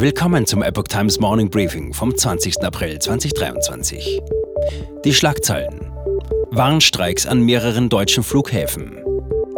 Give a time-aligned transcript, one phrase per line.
[0.00, 2.62] Willkommen zum Epoch Times Morning Briefing vom 20.
[2.62, 4.22] April 2023.
[5.04, 5.92] Die Schlagzeilen.
[6.50, 8.96] Warnstreiks an mehreren deutschen Flughäfen.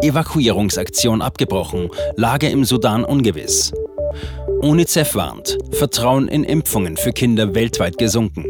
[0.00, 3.72] Evakuierungsaktion abgebrochen, Lage im Sudan ungewiss.
[4.62, 8.46] UNICEF warnt, Vertrauen in Impfungen für Kinder weltweit gesunken.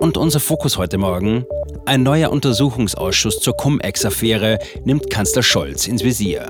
[0.00, 1.44] Und unser Fokus heute Morgen,
[1.86, 6.48] ein neuer Untersuchungsausschuss zur Cum-Ex-Affäre nimmt Kanzler Scholz ins Visier.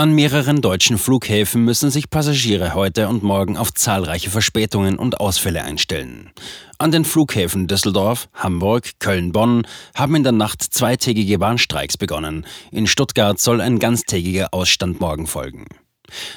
[0.00, 5.62] An mehreren deutschen Flughäfen müssen sich Passagiere heute und morgen auf zahlreiche Verspätungen und Ausfälle
[5.62, 6.30] einstellen.
[6.78, 12.46] An den Flughäfen Düsseldorf, Hamburg, Köln, Bonn haben in der Nacht zweitägige Bahnstreiks begonnen.
[12.72, 15.66] In Stuttgart soll ein ganztägiger Ausstand morgen folgen.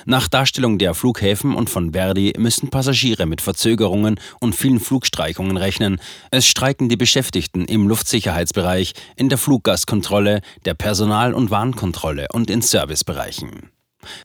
[0.06, 6.00] Nach Darstellung der Flughäfen und von Verdi müssen Passagiere mit Verzögerungen und vielen Flugstreichungen rechnen.
[6.32, 12.62] Es streiken die Beschäftigten im Luftsicherheitsbereich, in der Fluggastkontrolle, der Personal- und Warnkontrolle und in
[12.62, 13.70] Servicebereichen.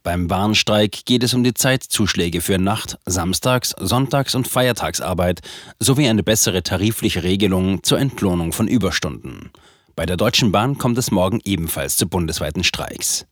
[0.02, 5.40] Beim Warnstreik geht es um die Zeitzuschläge für Nacht-, Samstags-, Sonntags- und Feiertagsarbeit
[5.78, 9.50] sowie eine bessere tarifliche Regelung zur Entlohnung von Überstunden.
[9.94, 13.26] Bei der Deutschen Bahn kommt es morgen ebenfalls zu bundesweiten Streiks.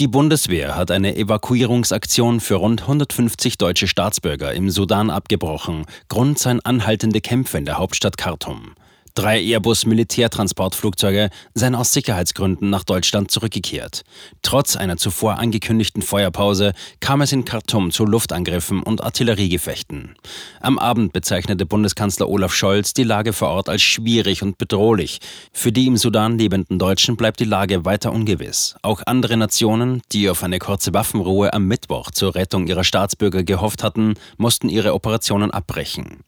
[0.00, 5.84] Die Bundeswehr hat eine Evakuierungsaktion für rund 150 deutsche Staatsbürger im Sudan abgebrochen.
[6.08, 8.72] Grund seien anhaltende Kämpfe in der Hauptstadt Khartoum.
[9.14, 14.02] Drei Airbus-Militärtransportflugzeuge seien aus Sicherheitsgründen nach Deutschland zurückgekehrt.
[14.42, 20.14] Trotz einer zuvor angekündigten Feuerpause kam es in Khartoum zu Luftangriffen und Artilleriegefechten.
[20.60, 25.20] Am Abend bezeichnete Bundeskanzler Olaf Scholz die Lage vor Ort als schwierig und bedrohlich.
[25.52, 28.76] Für die im Sudan lebenden Deutschen bleibt die Lage weiter ungewiss.
[28.82, 33.82] Auch andere Nationen, die auf eine kurze Waffenruhe am Mittwoch zur Rettung ihrer Staatsbürger gehofft
[33.82, 36.24] hatten, mussten ihre Operationen abbrechen.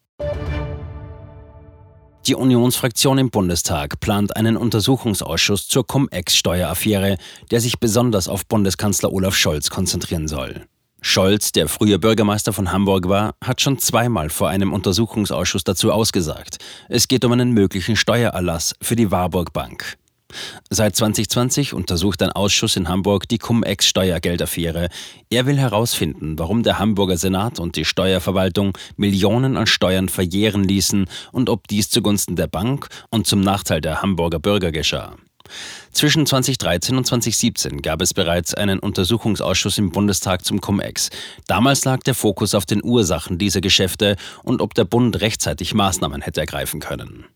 [2.27, 7.17] Die Unionsfraktion im Bundestag plant einen Untersuchungsausschuss zur Cum-Ex-Steueraffäre,
[7.51, 10.67] der sich besonders auf Bundeskanzler Olaf Scholz konzentrieren soll.
[11.01, 16.59] Scholz, der früher Bürgermeister von Hamburg war, hat schon zweimal vor einem Untersuchungsausschuss dazu ausgesagt.
[16.89, 19.99] Es geht um einen möglichen Steuererlass für die Warburg Bank.
[20.71, 24.89] Seit 2020 untersucht ein Ausschuss in Hamburg die Cum-Ex-Steuergeldaffäre.
[25.31, 31.07] Er will herausfinden, warum der Hamburger Senat und die Steuerverwaltung Millionen an Steuern verjähren ließen
[31.33, 35.17] und ob dies zugunsten der Bank und zum Nachteil der Hamburger Bürger geschah.
[35.93, 41.11] Zwischen 2013 und 2017 gab es bereits einen Untersuchungsausschuss im Bundestag zum Cum-Ex.
[41.47, 46.23] Damals lag der Fokus auf den Ursachen dieser Geschäfte und ob der Bund rechtzeitig Maßnahmen
[46.23, 47.27] hätte ergreifen können.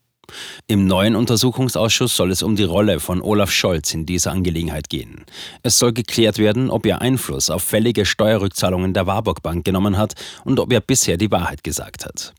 [0.66, 5.24] Im neuen Untersuchungsausschuss soll es um die Rolle von Olaf Scholz in dieser Angelegenheit gehen.
[5.62, 10.14] Es soll geklärt werden, ob er Einfluss auf fällige Steuerrückzahlungen der Warburg Bank genommen hat
[10.44, 12.34] und ob er bisher die Wahrheit gesagt hat.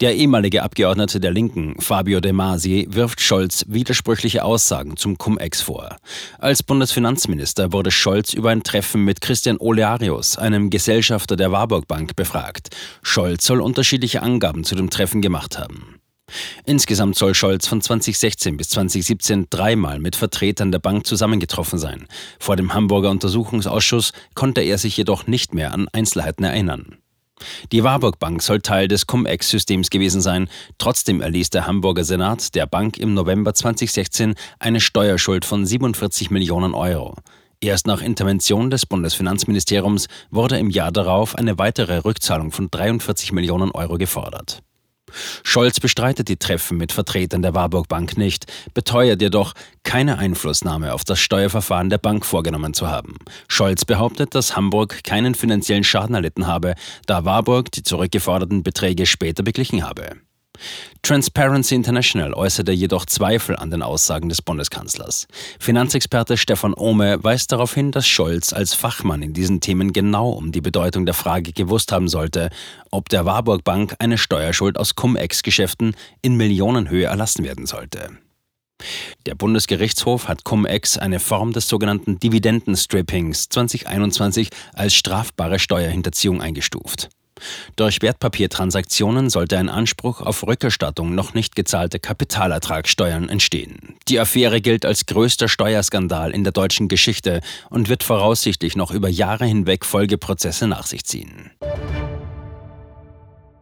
[0.00, 5.96] Der ehemalige Abgeordnete der Linken, Fabio De Masi, wirft Scholz widersprüchliche Aussagen zum Cum-Ex vor.
[6.38, 12.16] Als Bundesfinanzminister wurde Scholz über ein Treffen mit Christian Olearius, einem Gesellschafter der Warburg Bank,
[12.16, 12.70] befragt.
[13.02, 16.01] Scholz soll unterschiedliche Angaben zu dem Treffen gemacht haben.
[16.64, 22.06] Insgesamt soll Scholz von 2016 bis 2017 dreimal mit Vertretern der Bank zusammengetroffen sein.
[22.38, 26.98] Vor dem Hamburger Untersuchungsausschuss konnte er sich jedoch nicht mehr an Einzelheiten erinnern.
[27.72, 30.48] Die Warburg Bank soll Teil des Cum-Ex-Systems gewesen sein.
[30.78, 36.74] Trotzdem erließ der Hamburger Senat der Bank im November 2016 eine Steuerschuld von 47 Millionen
[36.74, 37.16] Euro.
[37.60, 43.70] Erst nach Intervention des Bundesfinanzministeriums wurde im Jahr darauf eine weitere Rückzahlung von 43 Millionen
[43.70, 44.62] Euro gefordert.
[45.42, 51.04] Scholz bestreitet die Treffen mit Vertretern der Warburg Bank nicht, beteuert jedoch, keine Einflussnahme auf
[51.04, 53.16] das Steuerverfahren der Bank vorgenommen zu haben.
[53.48, 56.74] Scholz behauptet, dass Hamburg keinen finanziellen Schaden erlitten habe,
[57.06, 60.16] da Warburg die zurückgeforderten Beträge später beglichen habe.
[61.02, 65.26] Transparency International äußerte jedoch Zweifel an den Aussagen des Bundeskanzlers.
[65.58, 70.52] Finanzexperte Stefan Ohme weist darauf hin, dass Scholz als Fachmann in diesen Themen genau um
[70.52, 72.50] die Bedeutung der Frage gewusst haben sollte,
[72.90, 78.10] ob der Warburg Bank eine Steuerschuld aus Cum-Ex-Geschäften in Millionenhöhe erlassen werden sollte.
[79.26, 87.08] Der Bundesgerichtshof hat Cum-Ex eine Form des sogenannten Dividendenstrippings 2021 als strafbare Steuerhinterziehung eingestuft.
[87.76, 93.96] Durch Wertpapiertransaktionen sollte ein Anspruch auf Rückerstattung noch nicht gezahlter Kapitalertragssteuern entstehen.
[94.08, 97.40] Die Affäre gilt als größter Steuerskandal in der deutschen Geschichte
[97.70, 101.50] und wird voraussichtlich noch über Jahre hinweg Folgeprozesse nach sich ziehen.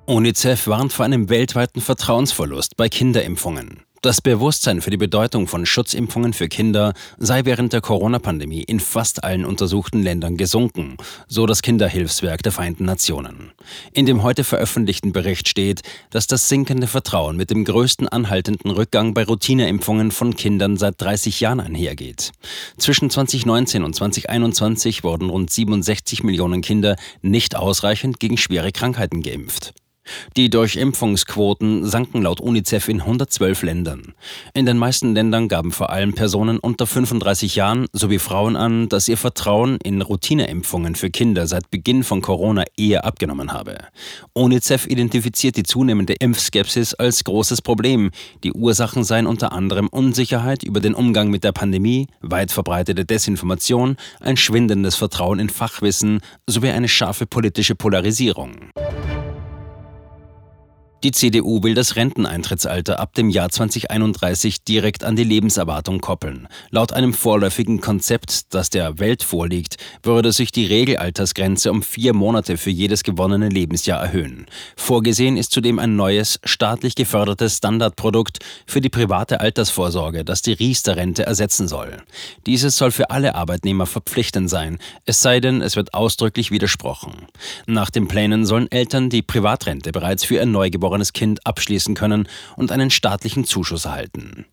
[0.06, 3.84] UNICEF warnt vor einem weltweiten Vertrauensverlust bei Kinderimpfungen.
[4.02, 9.24] Das Bewusstsein für die Bedeutung von Schutzimpfungen für Kinder sei während der Corona-Pandemie in fast
[9.24, 10.96] allen untersuchten Ländern gesunken,
[11.28, 13.52] so das Kinderhilfswerk der Vereinten Nationen.
[13.92, 19.12] In dem heute veröffentlichten Bericht steht, dass das sinkende Vertrauen mit dem größten anhaltenden Rückgang
[19.12, 22.32] bei Routineimpfungen von Kindern seit 30 Jahren einhergeht.
[22.78, 29.74] Zwischen 2019 und 2021 wurden rund 67 Millionen Kinder nicht ausreichend gegen schwere Krankheiten geimpft.
[30.36, 34.14] Die Durchimpfungsquoten sanken laut UNICEF in 112 Ländern.
[34.54, 39.08] In den meisten Ländern gaben vor allem Personen unter 35 Jahren sowie Frauen an, dass
[39.08, 43.78] ihr Vertrauen in Routineimpfungen für Kinder seit Beginn von Corona eher abgenommen habe.
[44.32, 48.10] UNICEF identifiziert die zunehmende Impfskepsis als großes Problem.
[48.44, 53.96] Die Ursachen seien unter anderem Unsicherheit über den Umgang mit der Pandemie, weit verbreitete Desinformation,
[54.20, 58.70] ein schwindendes Vertrauen in Fachwissen sowie eine scharfe politische Polarisierung.
[61.02, 66.46] Die CDU will das Renteneintrittsalter ab dem Jahr 2031 direkt an die Lebenserwartung koppeln.
[66.68, 72.58] Laut einem vorläufigen Konzept, das der Welt vorliegt, würde sich die Regelaltersgrenze um vier Monate
[72.58, 74.44] für jedes gewonnene Lebensjahr erhöhen.
[74.76, 81.24] Vorgesehen ist zudem ein neues, staatlich gefördertes Standardprodukt für die private Altersvorsorge, das die Riester-Rente
[81.24, 82.02] ersetzen soll.
[82.44, 84.76] Dieses soll für alle Arbeitnehmer verpflichtend sein,
[85.06, 87.26] es sei denn, es wird ausdrücklich widersprochen.
[87.66, 92.28] Nach den Plänen sollen Eltern die Privatrente bereits für ihr Neugeborenes neugeborenes Kind abschließen können
[92.56, 94.46] und einen staatlichen Zuschuss erhalten.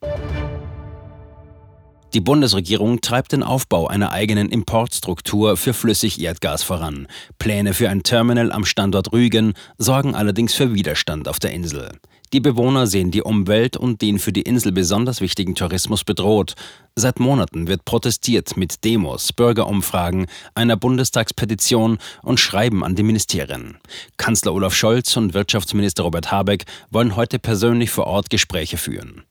[2.13, 7.07] Die Bundesregierung treibt den Aufbau einer eigenen Importstruktur für Flüssigerdgas voran.
[7.37, 11.91] Pläne für ein Terminal am Standort Rügen sorgen allerdings für Widerstand auf der Insel.
[12.33, 16.55] Die Bewohner sehen die Umwelt und den für die Insel besonders wichtigen Tourismus bedroht.
[16.95, 23.77] Seit Monaten wird protestiert mit Demos, Bürgerumfragen, einer Bundestagspetition und Schreiben an die Ministerien.
[24.17, 29.23] Kanzler Olaf Scholz und Wirtschaftsminister Robert Habeck wollen heute persönlich vor Ort Gespräche führen.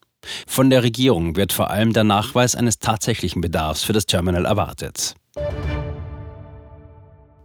[0.47, 5.15] Von der Regierung wird vor allem der Nachweis eines tatsächlichen Bedarfs für das Terminal erwartet.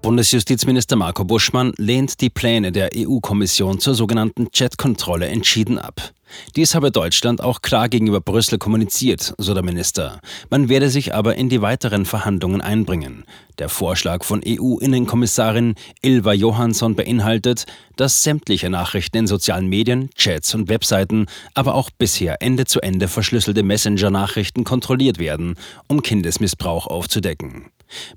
[0.02, 6.12] Bundesjustizminister Marco Buschmann lehnt die Pläne der EU-Kommission zur sogenannten Chat-Kontrolle entschieden ab.
[6.56, 10.19] Dies habe Deutschland auch klar gegenüber Brüssel kommuniziert, so der Minister.
[10.50, 13.25] Man werde sich aber in die weiteren Verhandlungen einbringen.
[13.60, 20.69] Der Vorschlag von EU-Innenkommissarin Ilva Johansson beinhaltet, dass sämtliche Nachrichten in sozialen Medien, Chats und
[20.69, 25.54] Webseiten, aber auch bisher Ende zu Ende verschlüsselte Messenger-Nachrichten kontrolliert werden,
[25.87, 27.66] um Kindesmissbrauch aufzudecken.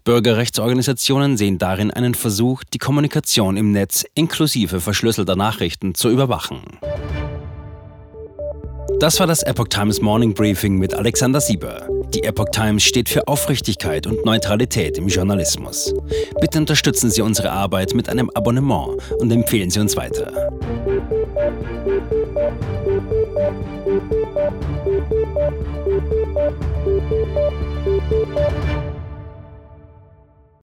[0.03, 6.61] Bürgerrechtsorganisationen sehen darin einen Versuch, die Kommunikation im Netz inklusive verschlüsselter Nachrichten zu überwachen.
[8.99, 11.87] Das war das Epoch Times Morning Briefing mit Alexander Sieber.
[12.13, 15.93] Die Epoch Times steht für Aufrichtigkeit und Neutralität im Journalismus.
[16.39, 20.31] Bitte unterstützen Sie unsere Arbeit mit einem Abonnement und empfehlen Sie uns weiter.